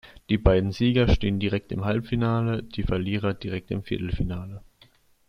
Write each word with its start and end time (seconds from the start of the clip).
Die 0.31 0.39
beiden 0.39 0.71
Sieger 0.71 1.07
stehen 1.09 1.37
direkt 1.37 1.71
im 1.71 1.85
Halbfinale, 1.85 2.63
die 2.63 2.81
Verlierer 2.81 3.35
direkt 3.35 3.69
im 3.69 3.83
Viertelfinale. 3.83 4.63